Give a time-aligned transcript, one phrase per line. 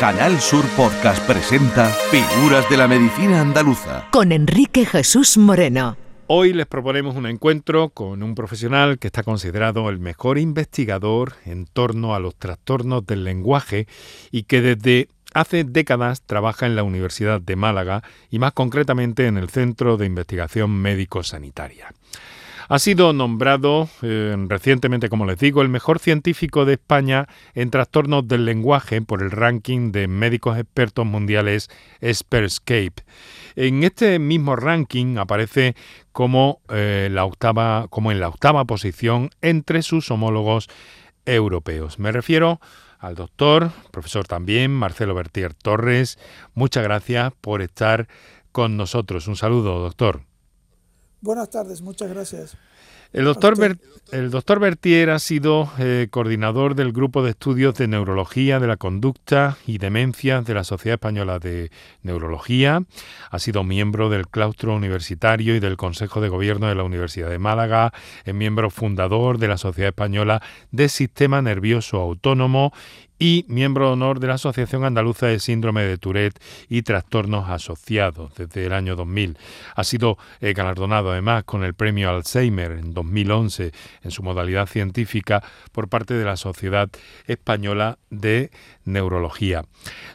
[0.00, 4.08] Canal Sur Podcast presenta Figuras de la Medicina Andaluza.
[4.10, 5.98] Con Enrique Jesús Moreno.
[6.26, 11.66] Hoy les proponemos un encuentro con un profesional que está considerado el mejor investigador en
[11.66, 13.86] torno a los trastornos del lenguaje
[14.30, 19.36] y que desde hace décadas trabaja en la Universidad de Málaga y más concretamente en
[19.36, 21.92] el Centro de Investigación Médico-Sanitaria.
[22.70, 28.28] Ha sido nombrado eh, recientemente, como les digo, el mejor científico de España en trastornos
[28.28, 31.68] del lenguaje por el ranking de médicos expertos mundiales
[32.00, 33.02] Expertscape.
[33.56, 35.74] En este mismo ranking aparece
[36.12, 40.68] como, eh, la octava, como en la octava posición entre sus homólogos
[41.26, 41.98] europeos.
[41.98, 42.60] Me refiero
[43.00, 46.20] al doctor, profesor también, Marcelo Bertier Torres.
[46.54, 48.06] Muchas gracias por estar
[48.52, 49.26] con nosotros.
[49.26, 50.29] Un saludo, doctor.
[51.20, 52.56] Buenas tardes, muchas gracias.
[53.12, 53.76] El doctor,
[54.12, 58.76] el doctor Bertier ha sido eh, coordinador del Grupo de Estudios de Neurología de la
[58.76, 62.84] Conducta y Demencia de la Sociedad Española de Neurología.
[63.32, 67.40] Ha sido miembro del claustro universitario y del Consejo de Gobierno de la Universidad de
[67.40, 67.92] Málaga.
[68.24, 72.72] Es miembro fundador de la Sociedad Española de Sistema Nervioso Autónomo
[73.20, 76.40] y miembro de honor de la Asociación Andaluza de Síndrome de Tourette
[76.70, 79.36] y Trastornos Asociados desde el año 2000.
[79.76, 85.44] Ha sido eh, galardonado además con el premio Alzheimer en 2011 en su modalidad científica
[85.70, 86.88] por parte de la Sociedad
[87.26, 88.50] Española de
[88.86, 89.66] Neurología.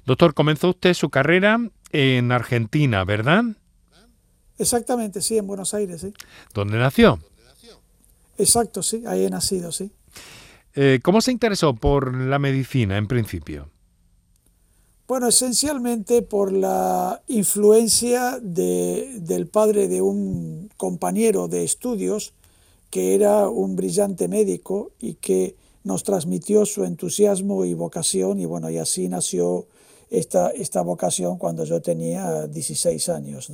[0.06, 1.60] Doctor, comenzó usted su carrera
[1.92, 3.44] en Argentina, ¿verdad?
[4.58, 6.14] Exactamente, sí, en Buenos Aires, sí.
[6.56, 7.20] ¿Dónde nació?
[8.40, 9.92] Exacto, sí, ahí he nacido, sí.
[10.76, 13.70] Eh, ¿Cómo se interesó por la medicina en principio?
[15.08, 22.34] Bueno, esencialmente por la influencia del padre de un compañero de estudios
[22.90, 28.70] que era un brillante médico y que nos transmitió su entusiasmo y vocación y bueno,
[28.72, 29.68] y así nació
[30.10, 33.52] esta, esta vocación cuando yo tenía 16 años.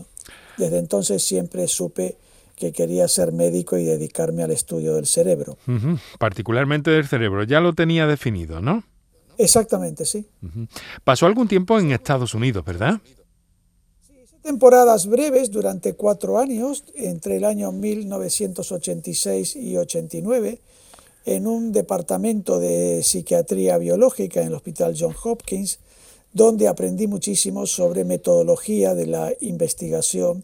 [0.57, 2.17] Desde entonces siempre supe
[2.61, 5.57] que quería ser médico y dedicarme al estudio del cerebro.
[6.19, 8.83] Particularmente del cerebro, ya lo tenía definido, ¿no?
[9.39, 10.27] Exactamente, sí.
[11.03, 13.01] Pasó algún tiempo en Estados Unidos, ¿verdad?
[14.07, 14.13] Sí,
[14.43, 20.59] temporadas breves durante cuatro años, entre el año 1986 y 89,
[21.25, 25.79] en un departamento de psiquiatría biológica en el Hospital John Hopkins,
[26.31, 30.43] donde aprendí muchísimo sobre metodología de la investigación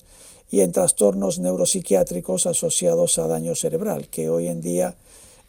[0.49, 4.95] y en trastornos neuropsiquiátricos asociados a daño cerebral, que hoy en día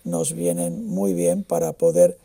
[0.05, 2.19] nos vienen muy bien para poder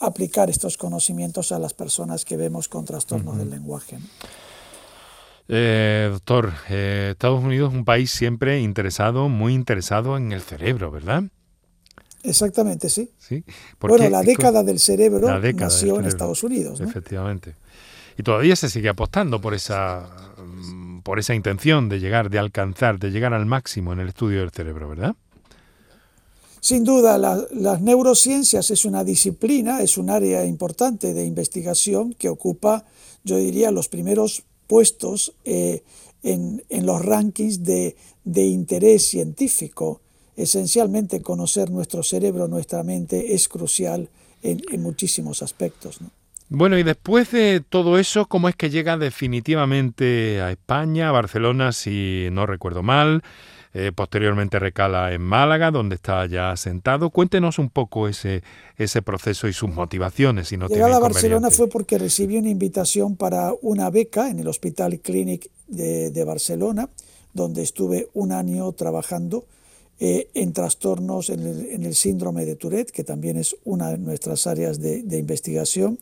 [0.00, 3.98] aplicar estos conocimientos a las personas que vemos con trastornos del lenguaje.
[5.48, 10.90] Eh, doctor, eh, Estados Unidos es un país siempre interesado, muy interesado en el cerebro,
[10.90, 11.24] ¿verdad?
[12.22, 13.10] Exactamente, sí.
[13.18, 13.42] ¿Sí?
[13.80, 16.80] Bueno, la década del cerebro nació en Estados Unidos.
[16.80, 17.56] Efectivamente.
[18.16, 20.08] Y todavía se sigue apostando por esa
[21.00, 24.50] por esa intención de llegar, de alcanzar, de llegar al máximo en el estudio del
[24.50, 25.14] cerebro, ¿verdad?
[26.60, 32.84] Sin duda, las neurociencias es una disciplina, es un área importante de investigación que ocupa,
[33.24, 35.82] yo diría, los primeros puestos eh,
[36.22, 40.02] en, los rankings de, interés científico.
[40.36, 44.10] Esencialmente conocer nuestro cerebro, nuestra mente, es crucial
[44.42, 46.02] en, en muchísimos aspectos.
[46.02, 46.10] ¿no?
[46.52, 51.70] Bueno, y después de todo eso, ¿cómo es que llega definitivamente a España, a Barcelona,
[51.70, 53.22] si no recuerdo mal?
[53.72, 57.10] Eh, posteriormente recala en Málaga, donde está ya sentado.
[57.10, 58.42] Cuéntenos un poco ese,
[58.76, 60.48] ese proceso y sus motivaciones.
[60.48, 64.48] Si no Llegar a Barcelona fue porque recibí una invitación para una beca en el
[64.48, 66.90] Hospital Clinic de, Barcelona,
[67.32, 69.44] donde estuve un año trabajando
[70.00, 74.80] eh, en trastornos en el, síndrome de Tourette, que también es una de nuestras áreas
[74.80, 76.00] de, de investigación.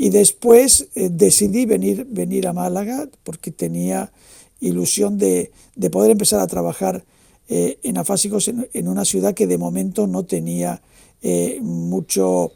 [0.00, 4.12] Y después eh, decidí venir, venir a Málaga porque tenía
[4.60, 5.50] ilusión de,
[5.90, 7.04] poder empezar a trabajar
[7.48, 10.80] eh, en afásicos en, una ciudad que de momento no tenía
[11.20, 12.52] eh, mucho,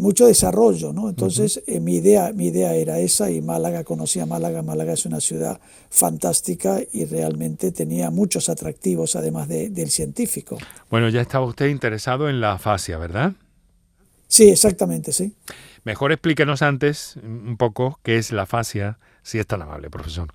[0.00, 0.92] mucho desarrollo.
[0.92, 1.08] ¿no?
[1.08, 4.60] Entonces mi, idea, mi idea era esa y Málaga, conocía Málaga.
[4.62, 5.58] Málaga es una ciudad
[5.88, 10.58] fantástica y realmente tenía muchos atractivos además del científico.
[10.90, 13.32] Bueno, ya estaba usted interesado en la afasia, ¿verdad?
[14.34, 15.32] Sí, exactamente, sí.
[15.84, 20.34] Mejor explíquenos antes un poco qué es la fascia, si es tan amable, profesor.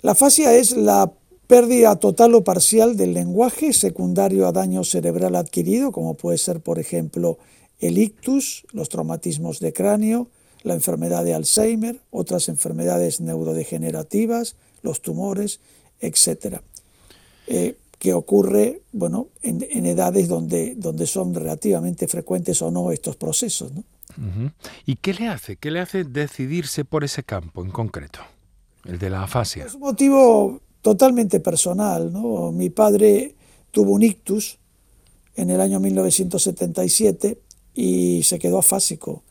[0.00, 1.12] La fascia es la
[1.48, 6.78] pérdida total o parcial del lenguaje secundario a daño cerebral adquirido, como puede ser, por
[6.78, 7.36] ejemplo,
[7.80, 10.28] el ictus, los traumatismos de cráneo,
[10.62, 15.58] la enfermedad de Alzheimer, otras enfermedades neurodegenerativas, los tumores,
[15.98, 16.60] etc.
[17.48, 23.72] Eh, que ocurre bueno, en, edades donde, donde son relativamente frecuentes o no estos procesos.
[23.72, 23.82] ¿no?
[24.84, 25.56] ¿Y qué le hace?
[25.56, 28.20] ¿Qué le hace decidirse por ese campo en concreto,
[28.84, 29.64] el de la afasia?
[29.64, 32.12] Es un motivo totalmente personal.
[32.12, 32.52] ¿no?
[32.52, 33.36] Mi padre
[33.70, 34.58] tuvo un ictus
[35.34, 37.38] en el año 1977
[37.72, 39.22] y se quedó afásico.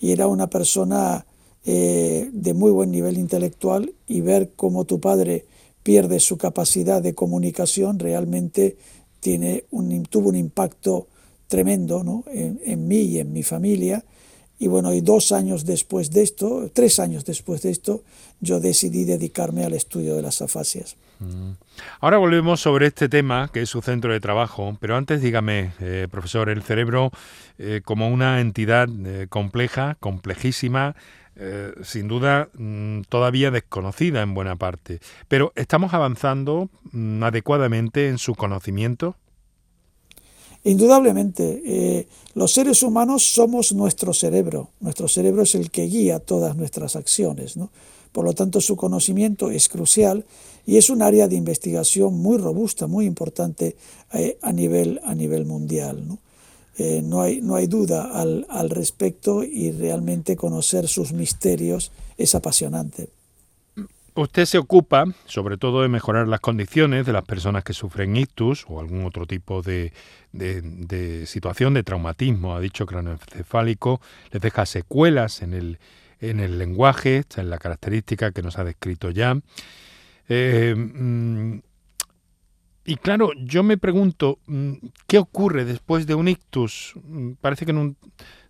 [0.00, 1.26] Y era una persona
[1.66, 5.44] eh, de muy buen nivel intelectual y ver cómo tu padre
[5.84, 8.76] pierde su capacidad de comunicación realmente
[9.20, 9.66] tiene
[10.10, 11.06] tuvo un impacto
[11.46, 12.24] tremendo ¿no?
[12.32, 14.04] en, en mí y en mi familia
[14.58, 18.02] y bueno, y dos años después de esto, tres años después de esto,
[18.40, 20.96] yo decidí dedicarme al estudio de las afasias.
[21.18, 21.52] Mm.
[22.00, 26.06] Ahora volvemos sobre este tema, que es su centro de trabajo, pero antes dígame, eh,
[26.10, 27.10] profesor, el cerebro
[27.58, 30.94] eh, como una entidad eh, compleja, complejísima,
[31.82, 38.34] sin duda mm, todavía desconocida en buena parte, pero ¿estamos avanzando mm, adecuadamente en su
[38.34, 39.16] conocimiento?
[40.64, 44.70] Indudablemente, eh, los seres humanos somos nuestro cerebro.
[44.80, 47.56] Nuestro cerebro es el que guía todas nuestras acciones.
[48.12, 50.24] Por lo tanto, su conocimiento es crucial
[50.64, 53.76] y es un área de investigación muy robusta, muy importante
[54.14, 56.02] eh, a, nivel, a nivel mundial.
[56.76, 62.34] Eh, no, hay, no hay duda al, al respecto y realmente conocer sus misterios es
[62.34, 63.08] apasionante.
[64.16, 68.64] Usted se ocupa sobre todo de mejorar las condiciones de las personas que sufren ictus
[68.68, 69.92] o algún otro tipo de,
[71.26, 74.00] situación de traumatismo, ha dicho craneoencefálico,
[74.30, 75.78] les deja secuelas en el,
[76.20, 79.36] en el lenguaje, es la característica que nos ha descrito ya.
[80.28, 81.58] Eh, mm,
[82.84, 84.72] y claro, yo me pregunto, mm,
[85.06, 86.94] ¿qué ocurre después de un ictus?
[87.04, 87.96] Mm, parece que en un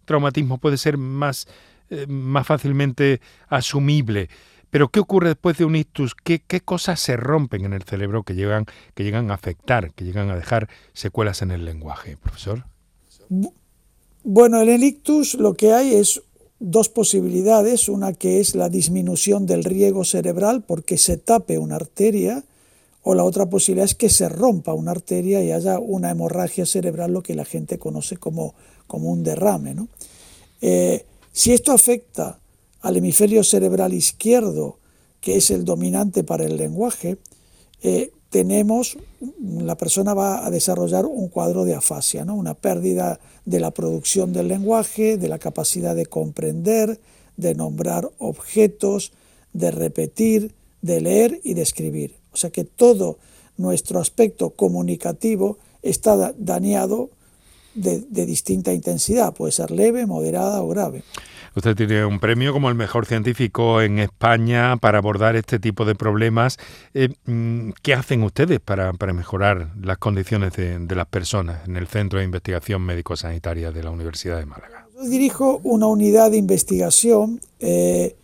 [0.04, 1.46] traumatismo puede ser más,
[1.90, 4.28] eh, más fácilmente asumible.
[4.70, 6.16] Pero ¿qué ocurre después de un ictus?
[6.16, 10.30] ¿Qué, cosas se rompen en el cerebro que llegan, que llegan a afectar, que llegan
[10.30, 12.64] a dejar secuelas en el lenguaje, profesor?
[14.24, 16.22] Bueno, en el ictus lo que hay es
[16.58, 22.42] dos posibilidades, una que es la disminución del riego cerebral porque se tape una arteria,
[23.04, 27.12] o la otra posibilidad es que se rompa una arteria y haya una hemorragia cerebral,
[27.12, 28.54] lo que la gente conoce como,
[28.86, 29.76] como un derrame.
[30.62, 32.40] Eh, si esto afecta
[32.80, 34.78] al hemisferio cerebral izquierdo,
[35.20, 37.18] que es el dominante para el lenguaje,
[37.82, 38.96] eh, tenemos,
[39.38, 42.34] la persona va a desarrollar un cuadro de afasia, ¿no?
[42.34, 46.98] una pérdida de la producción del lenguaje, de la capacidad de comprender,
[47.36, 49.12] de nombrar objetos,
[49.52, 52.23] de repetir, de leer y de escribir.
[52.34, 53.18] O sea que todo
[53.56, 57.10] nuestro aspecto comunicativo está dañado
[57.74, 61.04] de, de distinta intensidad, puede ser leve, moderada o grave.
[61.56, 65.94] Usted tiene un premio como el mejor científico en España para abordar este tipo de
[65.94, 66.58] problemas.
[66.94, 72.18] Eh, mm, ¿Qué hacen ustedes para, mejorar las condiciones de, las personas en el Centro
[72.18, 74.88] de Investigación Médico-Sanitaria de la Universidad de Málaga?
[74.96, 78.16] Yo dirijo una unidad de investigación eh,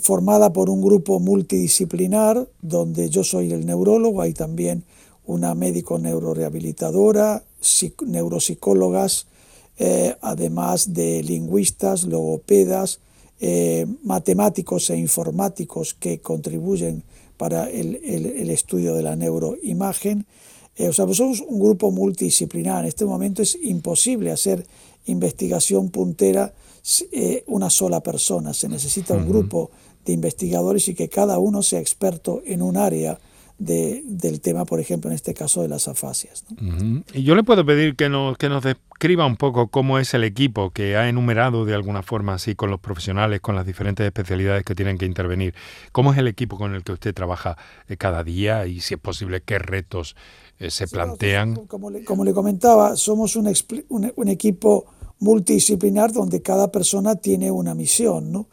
[0.00, 4.84] formada por un grupo multidisciplinar donde yo soy el neurólogo, hay también
[5.26, 7.44] una médico neurorehabilitadora,
[8.06, 9.26] neuropsicólogas,
[9.78, 13.00] eh, además de lingüistas, logopedas,
[13.40, 17.04] eh, matemáticos e informáticos que contribuyen
[17.36, 20.26] para el, estudio de la neuroimagen.
[20.76, 22.80] Eh, o sea, pues somos un grupo multidisciplinar.
[22.82, 24.66] En este momento es imposible hacer
[25.06, 26.52] investigación puntera
[27.46, 28.54] una sola persona.
[28.54, 29.70] Se necesita un grupo
[30.04, 33.18] de investigadores y que cada uno sea experto en un área
[33.58, 36.44] del tema, por ejemplo, en este caso de las afasias.
[37.12, 40.22] Y yo le puedo pedir que nos, que nos describa un poco cómo es el
[40.22, 44.62] equipo que ha enumerado de alguna forma así con los profesionales, con las diferentes especialidades
[44.62, 45.54] que tienen que intervenir.
[45.90, 47.56] ¿Cómo es el equipo con el que usted trabaja
[47.88, 50.14] eh, cada día y si es posible qué retos
[50.60, 51.66] eh, se plantean?
[51.66, 53.52] Como le, como le, comentaba, somos un,
[53.88, 54.86] un, un equipo
[55.20, 58.46] multidisciplinar donde cada persona tiene una misión, ¿no?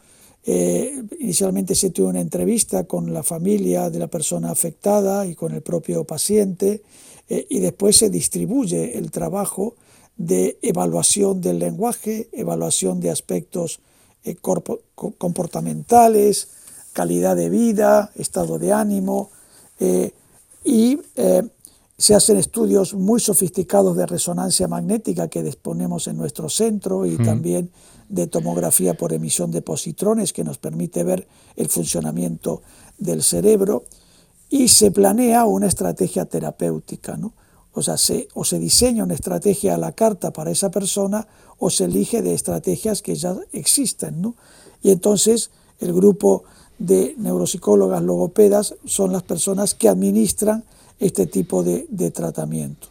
[0.48, 5.52] Eh, inicialmente se tuvo una entrevista con la familia de la persona afectada y con
[5.52, 6.84] el propio paciente
[7.28, 9.74] eh, y después se distribuye el trabajo
[10.16, 13.80] de evaluación del lenguaje, evaluación de aspectos
[14.22, 16.46] eh, comportamentales,
[16.92, 19.30] calidad de vida, estado de ánimo
[20.64, 20.98] y
[21.98, 27.70] se hacen estudios muy sofisticados de resonancia magnética que disponemos en nuestro centro y también
[28.08, 31.26] de tomografía por emisión de positrones que nos permite ver
[31.56, 32.62] el funcionamiento
[32.98, 33.84] del cerebro
[34.50, 37.16] y se planea una estrategia terapéutica.
[37.16, 37.32] ¿no?
[37.72, 41.26] O sea, se, o se diseña una estrategia a la carta para esa persona
[41.58, 44.20] o se elige de estrategias que ya existen.
[44.20, 44.34] ¿no?
[44.82, 45.50] Y entonces
[45.80, 46.44] el grupo
[46.78, 50.64] de neuropsicólogas logopedas son las personas que administran
[50.98, 52.88] este tipo de, tratamiento.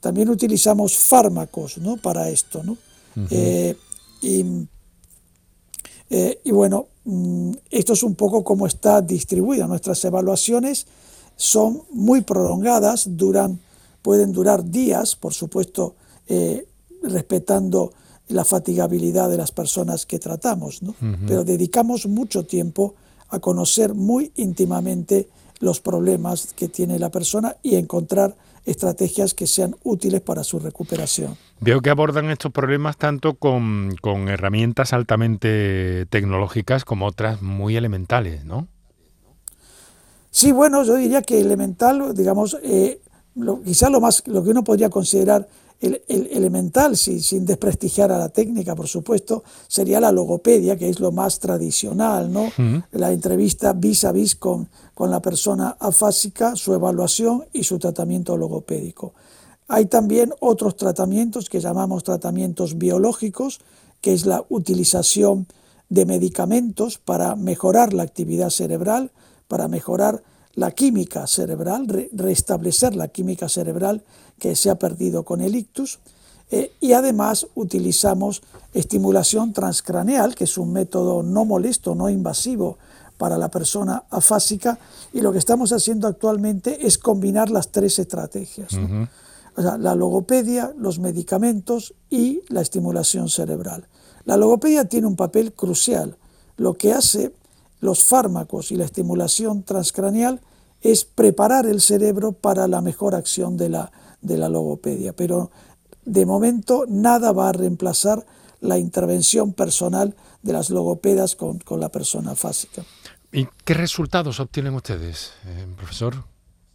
[0.00, 1.96] También utilizamos fármacos ¿no?
[1.96, 2.62] para esto.
[2.62, 2.76] ¿no?
[3.30, 3.76] Eh,
[4.22, 4.66] y
[6.10, 9.66] Eh, y bueno, mm, esto es un poco cómo está distribuido.
[9.66, 10.86] Nuestras evaluaciones
[11.36, 13.60] son muy prolongadas, duran,
[14.02, 15.94] pueden durar días, por supuesto,
[16.26, 16.66] eh,
[17.02, 17.92] respetando
[18.28, 20.94] la fatigabilidad de las personas que tratamos, ¿no?
[21.26, 22.94] pero dedicamos mucho tiempo
[23.30, 25.28] a conocer muy íntimamente
[25.60, 31.36] los problemas que tiene la persona y encontrar estrategias que sean útiles para su recuperación.
[31.60, 33.96] Veo que abordan estos problemas tanto con,
[34.28, 38.68] herramientas altamente tecnológicas como otras muy elementales, ¿no?
[40.30, 43.00] Sí, bueno, yo diría que elemental, digamos, eh,
[43.64, 45.48] quizás lo más, lo que uno podría considerar
[45.80, 51.12] el, elemental, sin desprestigiar a la técnica, por supuesto, sería la logopedia, que es lo
[51.12, 52.50] más tradicional, ¿no?
[52.92, 58.36] La entrevista vis a vis con, con la persona afásica, su evaluación y su tratamiento
[58.36, 59.14] logopédico.
[59.68, 63.60] Hay también otros tratamientos que llamamos tratamientos biológicos,
[64.00, 65.46] que es la utilización
[65.88, 69.10] de medicamentos para mejorar la actividad cerebral,
[69.46, 70.22] para mejorar
[70.58, 74.02] la química cerebral, restablecer la química cerebral
[74.40, 76.00] que se ha perdido con el ictus.
[76.50, 78.42] Eh, y además utilizamos
[78.74, 82.76] estimulación transcraneal, que es un método no molesto, no invasivo
[83.18, 84.80] para la persona afásica.
[85.12, 88.72] Y lo que estamos haciendo actualmente es combinar las tres estrategias.
[89.56, 93.86] la logopedia, los medicamentos y la estimulación cerebral.
[94.24, 96.16] La logopedia tiene un papel crucial.
[96.56, 97.32] Lo que hace
[97.80, 100.40] los fármacos y la estimulación transcraneal
[100.80, 105.14] es preparar el cerebro para la mejor acción de la, de la logopedia.
[105.14, 105.50] Pero
[106.04, 108.26] de momento nada va a reemplazar
[108.60, 112.84] la intervención personal de las logopedas con, la persona fásica.
[113.32, 116.24] ¿Y qué resultados obtienen ustedes, eh, profesor?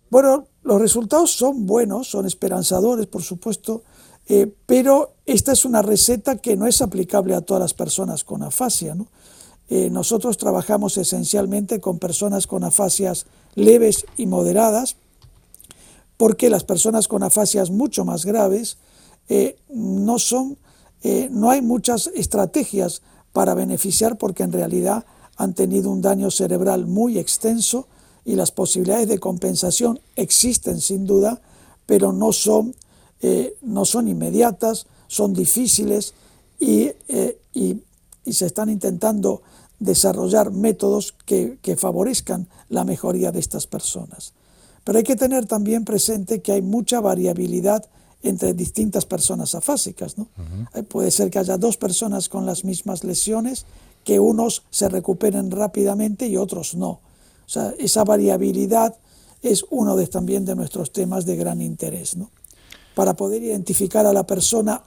[0.09, 3.83] Bueno, los resultados son buenos, son esperanzadores, por supuesto,
[4.27, 8.43] eh, pero esta es una receta que no es aplicable a todas las personas con
[8.43, 8.95] afasia.
[8.95, 9.07] ¿no?
[9.75, 13.25] Eh, nosotros trabajamos esencialmente con personas con afasias
[13.55, 14.97] leves y moderadas,
[16.15, 18.77] porque las personas con afasias mucho más graves
[19.29, 20.59] eh, no son,
[21.01, 23.01] eh, no hay muchas estrategias
[23.31, 25.05] para beneficiar porque en realidad
[25.37, 27.87] han tenido un daño cerebral muy extenso
[28.25, 31.41] y las posibilidades de compensación existen sin duda,
[31.87, 32.75] pero no son,
[33.63, 36.13] no son inmediatas, son difíciles
[36.59, 36.91] y,
[37.55, 37.81] y,
[38.23, 39.41] y se están intentando
[39.83, 44.33] desarrollar métodos que, favorezcan la mejoría de estas personas.
[44.83, 47.85] Pero hay que tener también presente que hay mucha variabilidad
[48.21, 50.17] entre distintas personas afásicas.
[50.17, 50.27] ¿no?
[50.73, 53.65] Eh, puede ser que haya dos personas con las mismas lesiones,
[54.03, 56.89] que unos se recuperen rápidamente y otros no.
[57.45, 58.95] O sea, esa variabilidad
[59.41, 62.15] es uno de, también de nuestros temas de gran interés.
[62.15, 62.31] ¿no?
[62.95, 64.83] Para poder identificar a la persona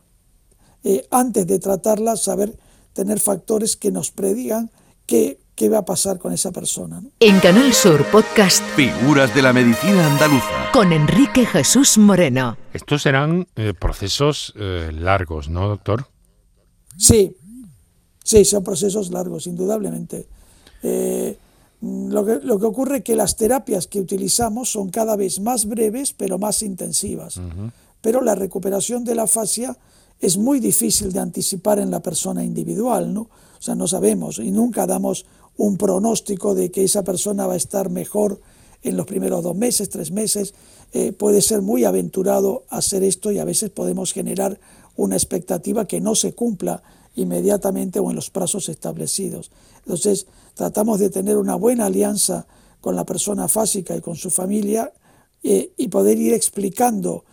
[0.85, 2.59] eh, antes de tratarla, saber
[2.93, 4.71] tener factores que nos predigan
[5.07, 7.03] qué, qué va a pasar con esa persona.
[7.21, 12.59] En Canal Sur Podcast Figuras de la Medicina Andaluza con Enrique Jesús Moreno.
[12.75, 16.07] Estos serán eh, procesos eh, largos, ¿no, doctor?
[16.99, 17.35] Sí,
[18.23, 20.27] sí, son procesos largos, indudablemente.
[20.83, 21.39] Eh,
[21.81, 25.65] lo, que, lo, que, ocurre es que las terapias que utilizamos son cada vez más
[25.65, 27.41] breves, pero más intensivas.
[28.03, 29.79] Pero la recuperación de la fascia
[30.21, 33.23] es muy difícil de anticipar en la persona individual, ¿no?
[33.23, 37.57] O sea, no sabemos y nunca damos un pronóstico de que esa persona va a
[37.57, 38.41] estar mejor
[38.83, 40.55] en los primeros dos meses, tres meses.
[40.93, 44.61] Eh, puede ser muy aventurado hacer esto y a veces podemos generar
[44.97, 46.83] una expectativa que no se cumpla
[47.17, 49.51] inmediatamente o en los plazos establecidos.
[49.79, 52.47] Entonces, tratamos de tener una buena alianza
[52.81, 54.93] con la persona fásica y con su familia
[55.43, 57.25] eh, y poder ir explicando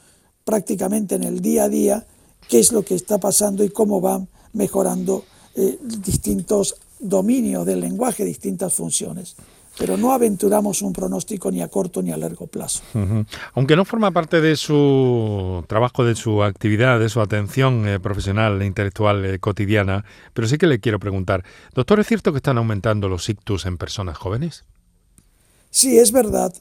[0.46, 2.08] prácticamente en el día a día
[2.48, 8.24] qué es lo que está pasando y cómo van mejorando eh, distintos dominios del lenguaje,
[8.24, 9.36] distintas funciones.
[9.78, 12.84] Pero no aventuramos un pronóstico ni a corto ni a largo plazo.
[13.56, 18.62] Aunque no forma parte de su trabajo, de su actividad, de su atención eh, profesional
[18.62, 22.60] e intelectual eh, cotidiana, pero sí que le quiero preguntar, doctor, ¿es cierto que están
[22.60, 24.64] aumentando los ictus en personas jóvenes?
[25.72, 26.54] Sí, es verdad,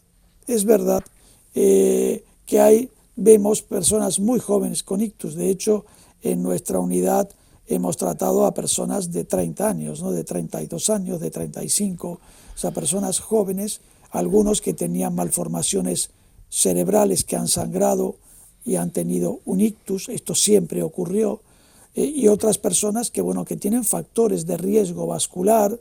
[0.46, 1.04] es verdad
[1.52, 5.34] que hay vemos personas muy jóvenes con ictus.
[5.34, 5.84] De hecho,
[6.22, 7.30] en nuestra unidad
[7.66, 10.12] hemos tratado a personas de 30 años, ¿no?
[10.12, 12.18] de 32 años, de 35, o
[12.54, 16.10] sea, personas jóvenes, algunos que tenían malformaciones
[16.48, 18.16] cerebrales que han sangrado
[18.64, 21.40] y han tenido un ictus, esto siempre ocurrió,
[21.94, 25.78] eh, y otras personas que, bueno, que tienen factores de riesgo vascular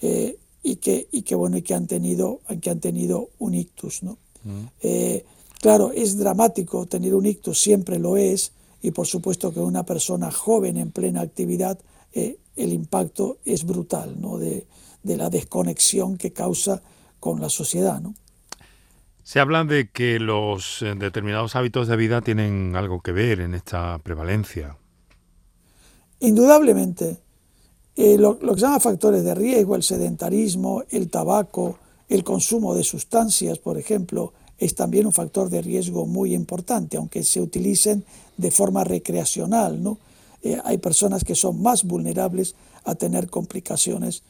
[0.00, 4.02] eh, y, que, y, que, bueno, y que, han tenido, que han tenido un ictus.
[4.02, 4.18] ¿no?
[4.44, 4.64] Mm.
[4.82, 5.24] Eh,
[5.60, 10.30] Claro, es dramático tener un ictus, siempre lo es, y por supuesto que una persona
[10.30, 11.78] joven en plena actividad
[12.12, 14.38] eh, el impacto es brutal, ¿no?
[14.38, 14.66] de,
[15.02, 16.82] de la desconexión que causa
[17.20, 18.00] con la sociedad.
[18.00, 18.14] ¿no?
[19.22, 23.54] Se habla de que los eh, determinados hábitos de vida tienen algo que ver en
[23.54, 24.76] esta prevalencia.
[26.20, 27.18] Indudablemente,
[27.94, 32.84] eh, lo, que se llama factores de riesgo, el sedentarismo, el tabaco, el consumo de
[32.84, 38.04] sustancias, por ejemplo, es también un factor de riesgo muy importante, aunque se utilicen
[38.36, 39.82] de forma recreacional.
[39.82, 39.98] ¿no?
[40.42, 44.22] Eh, hay personas que son más vulnerables a tener complicaciones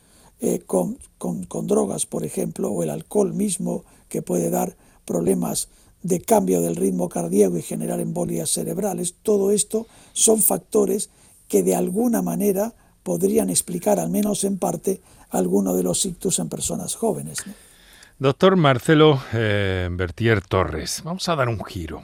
[0.66, 5.68] con, con drogas, por ejemplo, o el alcohol mismo, que puede dar problemas
[6.02, 11.10] de cambio del ritmo cardíaco y generar embolias cerebrales, todo esto son factores
[11.48, 16.48] que de alguna manera podrían explicar, al menos en parte, alguno de los ictus en
[16.48, 17.38] personas jóvenes.
[18.20, 22.02] Doctor Marcelo eh, Bertier Torres, vamos a dar un giro.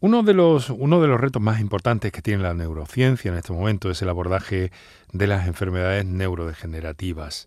[0.00, 3.52] Uno de, los, uno de los retos más importantes que tiene la neurociencia en este
[3.52, 4.72] momento es el abordaje
[5.12, 7.46] de las enfermedades neurodegenerativas.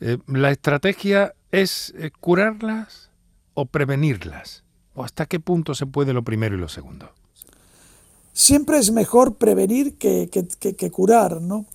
[0.00, 3.10] Eh, ¿La estrategia es eh, curarlas?
[3.54, 4.62] o prevenirlas?
[4.94, 7.10] ¿O hasta qué punto se puede lo primero y lo segundo?
[8.32, 10.30] Siempre es mejor prevenir que,
[10.92, 11.66] curar, ¿no?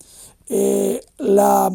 [1.17, 1.69] La,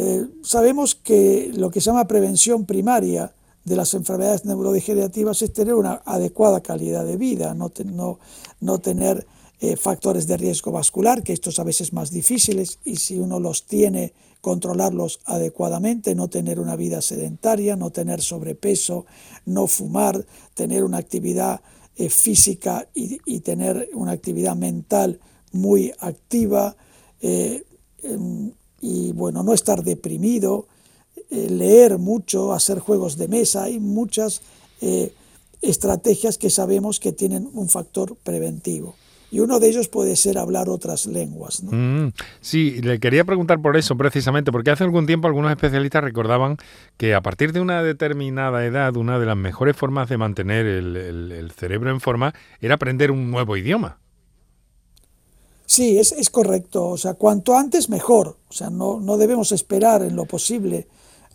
[0.00, 5.74] eh, sabemos que lo que se llama prevención primaria de las enfermedades neurodegenerativas es tener
[5.74, 9.26] una adecuada calidad de vida, no, tener
[9.58, 13.66] eh, factores de riesgo vascular, que estos a veces más difíciles, y si uno los
[13.66, 19.04] tiene, controlarlos adecuadamente, no tener una vida sedentaria, no tener sobrepeso,
[19.46, 20.24] no fumar,
[20.54, 21.60] tener una actividad
[21.96, 25.18] eh, física y, tener una actividad mental
[25.50, 26.76] muy activa,
[27.20, 30.66] em, y bueno, no estar deprimido,
[31.30, 34.40] leer mucho, hacer juegos de mesa, hay muchas
[35.60, 38.94] estrategias que sabemos que tienen un factor preventivo
[39.30, 41.62] y uno de ellos puede ser hablar otras lenguas.
[41.62, 42.08] Mm,
[42.40, 46.56] sí, le quería preguntar por eso precisamente, porque hace algún tiempo algunos especialistas recordaban
[46.96, 51.52] que a partir de una determinada edad, una de las mejores formas de mantener el,
[51.56, 53.98] cerebro en forma era aprender un nuevo idioma.
[55.78, 56.88] Sí, es, es, correcto.
[56.88, 58.36] O sea, cuanto antes mejor.
[58.48, 60.88] O sea, no, no debemos esperar en lo posible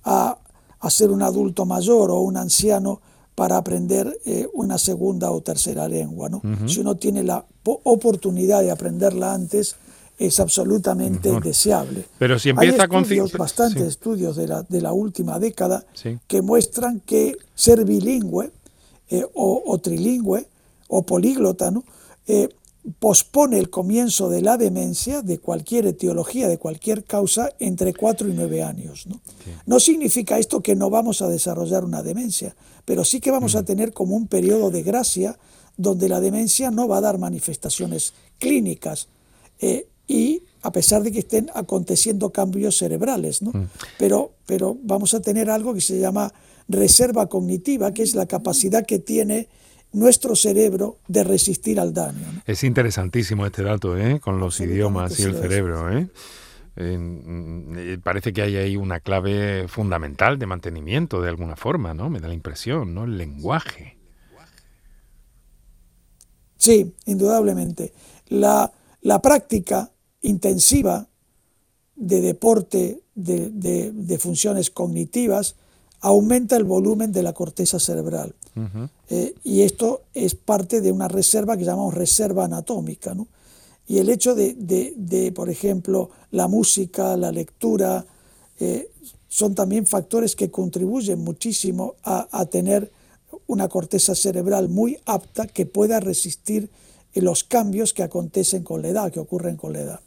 [0.03, 0.37] a,
[0.81, 2.99] a ser un adulto mayor o un anciano
[3.35, 6.27] para aprender eh, una segunda o tercera lengua.
[6.27, 6.41] ¿no?
[6.67, 9.77] Si uno tiene la oportunidad de aprenderla antes,
[10.17, 12.03] es absolutamente deseable.
[12.19, 13.39] Pero si empieza Hay estudios, con...
[13.39, 15.85] bastantes estudios de la, de la última década
[16.27, 18.51] que muestran que ser bilingüe
[19.09, 20.45] eh, o, trilingüe
[20.89, 21.85] o políglota ¿no?
[22.27, 22.49] Eh,
[22.99, 28.33] pospone el comienzo de la demencia de cualquier etiología, de cualquier causa, entre 4 y
[28.33, 29.07] 9 años.
[29.07, 29.21] ¿no?
[29.65, 33.61] no significa esto que no vamos a desarrollar una demencia, pero sí que vamos a
[33.61, 33.65] mm.
[33.65, 35.37] tener como un periodo de gracia
[35.77, 39.07] donde la demencia no va a dar manifestaciones clínicas
[39.59, 43.51] eh, y a pesar de que estén aconteciendo cambios cerebrales, ¿no?
[43.51, 43.69] Mm.
[43.97, 46.33] pero, pero vamos a tener algo que se llama
[46.67, 49.47] reserva cognitiva, que es la capacidad que tiene
[49.93, 52.41] nuestro cerebro de resistir al daño.
[52.45, 54.19] Es interesantísimo este dato, ¿eh?
[54.19, 55.95] con los idiomas y el cerebro.
[55.95, 56.09] ¿eh?
[56.75, 62.09] Eh, parece que hay ahí una clave fundamental de mantenimiento de alguna forma, ¿no?
[62.09, 63.03] Me da la impresión, ¿no?
[63.03, 63.97] El lenguaje.
[66.57, 67.93] Sí, indudablemente.
[68.27, 71.07] La, la práctica intensiva
[71.95, 75.55] de deporte, de, de funciones cognitivas,
[76.03, 78.35] aumenta el volumen de la corteza cerebral.
[79.09, 83.15] Eh, y esto es parte de una reserva que llamamos reserva anatómica.
[83.87, 88.05] Y el hecho de, por ejemplo, la música, la lectura,
[88.59, 88.89] eh,
[89.29, 92.91] son también factores que contribuyen muchísimo a, tener
[93.47, 96.69] una corteza cerebral muy apta que pueda resistir
[97.15, 99.99] los cambios que acontecen con la edad, que ocurren con la edad.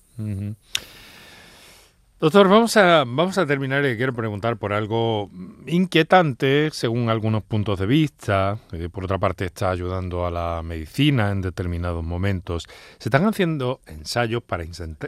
[2.19, 5.31] Doctor, vamos a, terminar y quiero preguntar por algo
[5.67, 8.59] inquietante según algunos puntos de vista.
[8.91, 12.67] por otra parte, está ayudando a la medicina en determinados momentos.
[12.99, 14.65] Se están haciendo ensayos para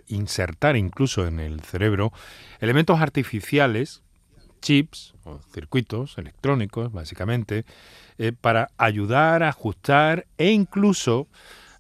[0.09, 2.13] insertar incluso en el cerebro
[2.61, 4.03] elementos artificiales,
[4.61, 7.65] chips o circuitos electrónicos, básicamente,
[8.19, 11.27] eh, para ayudar ajustar e incluso,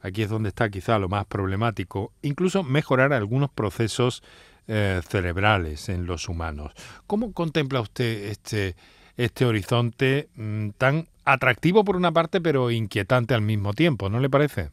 [0.01, 4.23] aquí es donde está quizá lo más problemático, incluso mejorar algunos procesos
[4.71, 6.73] eh, cerebrales en los humanos.
[7.07, 8.77] ¿Cómo contempla usted este,
[9.17, 14.11] este horizonte mm, tan atractivo por una parte, pero inquietante al mismo tiempo?
[14.11, 14.71] ¿No le parece?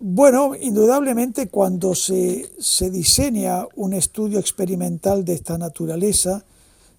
[0.00, 6.44] Bueno, indudablemente cuando se, se diseña un estudio experimental de esta naturaleza,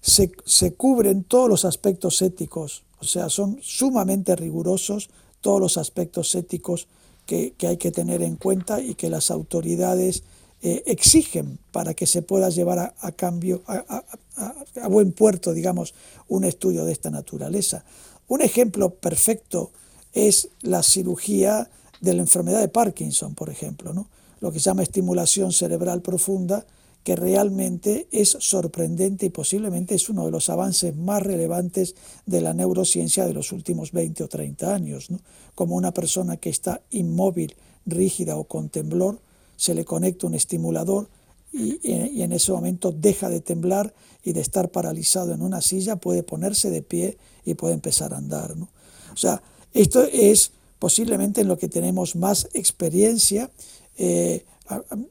[0.00, 5.10] se, se, cubren todos los aspectos éticos, o sea, son sumamente rigurosos
[5.42, 6.88] todos los aspectos éticos
[7.26, 10.22] que, que hay que tener en cuenta y que las autoridades
[10.62, 15.94] eh, exigen para que se pueda llevar a, cambio, a, buen puerto, digamos,
[16.28, 17.84] un estudio de esta naturaleza.
[18.28, 19.70] Un ejemplo perfecto
[20.12, 21.70] es la cirugía
[22.00, 24.08] de la enfermedad de Parkinson, por ejemplo, ¿no?
[24.40, 26.66] lo que se llama estimulación cerebral profunda,
[27.02, 31.94] que realmente es sorprendente y posiblemente es uno de los avances más relevantes
[32.26, 35.08] de la neurociencia de los últimos 20 o 30 años.
[35.54, 39.20] Como una persona que está inmóvil, rígida o con temblor,
[39.60, 41.10] se le conecta un estimulador
[41.52, 43.92] y, y, en ese momento deja de temblar
[44.24, 48.16] y de estar paralizado en una silla, puede ponerse de pie y puede empezar a
[48.16, 48.56] andar.
[48.56, 48.70] ¿no?
[49.12, 49.42] O sea,
[49.74, 53.50] esto es posiblemente en lo que tenemos más experiencia
[53.98, 54.46] eh,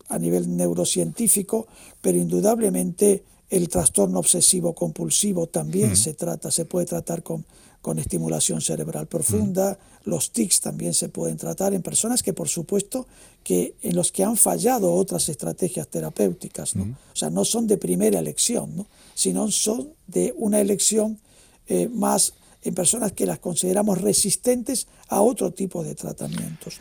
[0.07, 1.67] a, nivel neurocientífico,
[2.01, 7.45] pero indudablemente el trastorno obsesivo compulsivo también se trata, se puede tratar con,
[7.81, 13.07] con estimulación cerebral profunda, los tics también se pueden tratar en personas que por supuesto
[13.43, 16.97] que en los que han fallado otras estrategias terapéuticas, ¿no?
[17.13, 18.87] o sea, no son de primera elección, ¿no?
[19.13, 21.19] sino son de una elección
[21.67, 26.79] eh, más en personas que las consideramos resistentes a otro tipo de tratamientos.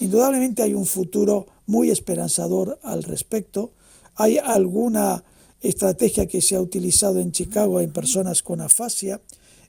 [0.00, 3.70] Indudablemente hay un futuro muy esperanzador al respecto.
[4.14, 5.24] Hay alguna
[5.60, 9.20] estrategia que se ha utilizado en Chicago en personas con afasia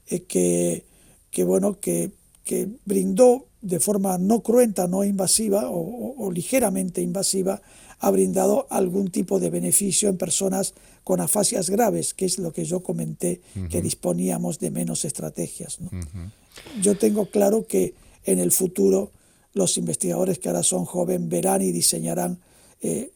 [0.07, 0.85] eh, que,
[1.31, 2.11] que, bueno, que,
[2.43, 7.61] que, brindó de forma no cruenta, no invasiva o, ligeramente invasiva,
[7.99, 10.73] ha brindado algún tipo de beneficio en personas
[11.03, 15.79] con afasias graves, que es lo que yo comenté, que disponíamos de menos estrategias.
[16.81, 19.11] Yo tengo claro que en el futuro
[19.53, 22.39] los investigadores que ahora son jóvenes verán y diseñarán
[22.81, 23.11] eh,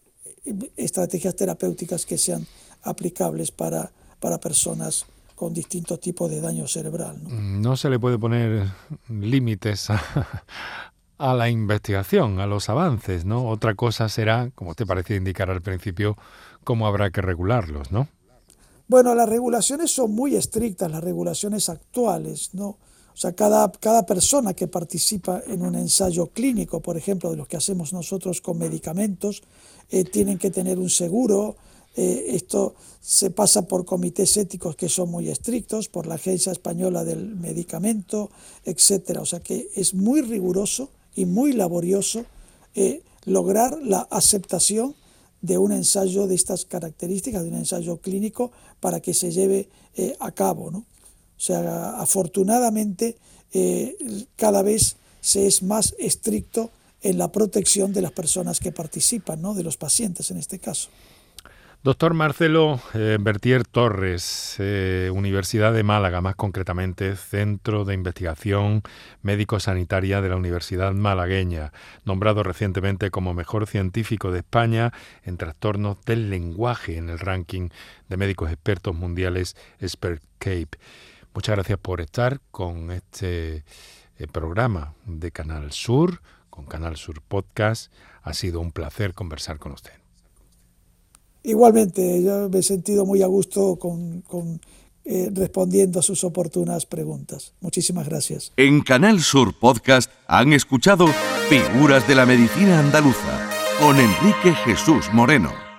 [0.75, 2.47] estrategias terapéuticas que sean
[2.83, 7.17] aplicables para, para personas con distintos tipos de daño cerebral.
[7.27, 7.75] ¿no?
[7.75, 8.67] se le puede poner
[9.09, 10.01] límites a,
[11.17, 13.47] a, la investigación, a los avances, ¿no?
[13.47, 16.15] Otra cosa será, como te parecía indicar al principio,
[16.63, 18.07] cómo habrá que regularlos, ¿no?
[18.87, 22.77] Bueno, las regulaciones son muy estrictas, las regulaciones actuales, ¿no?
[23.13, 27.47] O sea, cada, cada persona que participa en un ensayo clínico, por ejemplo, de los
[27.47, 29.43] que hacemos nosotros con medicamentos,
[29.89, 31.55] eh, tienen que tener un seguro.
[31.95, 37.03] Eh, esto se pasa por comités éticos que son muy estrictos, por la Agencia Española
[37.03, 38.29] del Medicamento,
[38.63, 39.19] etc.
[39.19, 42.25] O sea que es muy riguroso y muy laborioso
[42.75, 44.95] eh, lograr la aceptación
[45.41, 49.69] de un ensayo de estas características, de un ensayo clínico, para que se lleve
[50.19, 50.69] a cabo.
[50.69, 50.85] ¿no?
[51.41, 53.17] O sea, afortunadamente
[53.51, 53.97] eh,
[54.35, 56.69] cada vez se es más estricto
[57.01, 59.53] en la protección de las personas que participan, ¿no?
[59.53, 60.89] de los pacientes en este caso.
[61.83, 68.83] Doctor Marcelo eh, Bertier Torres, eh, Universidad de Málaga, más concretamente, Centro de Investigación
[69.23, 71.73] Médico-Sanitaria de la Universidad Malagueña,
[72.05, 77.69] nombrado recientemente como mejor científico de España en trastornos del lenguaje en el ranking
[78.09, 80.77] de médicos expertos mundiales SpertCape.
[81.33, 83.63] Muchas gracias por estar con este
[84.19, 87.91] eh, programa de Canal Sur, con Canal Sur Podcast.
[88.21, 90.00] Ha sido un placer conversar con usted.
[91.43, 94.23] Igualmente, yo me he sentido muy a gusto con,
[95.03, 97.53] eh, respondiendo a sus oportunas preguntas.
[97.61, 98.51] Muchísimas gracias.
[98.57, 101.07] En Canal Sur Podcast han escuchado
[101.49, 103.49] Figuras de la Medicina Andaluza
[103.79, 105.70] con Enrique Jesús Moreno.